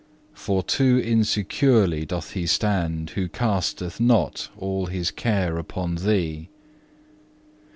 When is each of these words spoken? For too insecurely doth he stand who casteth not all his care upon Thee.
For 0.33 0.63
too 0.63 0.97
insecurely 0.97 2.07
doth 2.07 2.31
he 2.31 2.47
stand 2.47 3.11
who 3.11 3.27
casteth 3.29 3.99
not 3.99 4.49
all 4.57 4.87
his 4.87 5.11
care 5.11 5.59
upon 5.59 5.93
Thee. 5.97 6.49